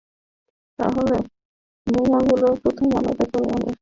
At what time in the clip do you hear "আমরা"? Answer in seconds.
3.49-3.69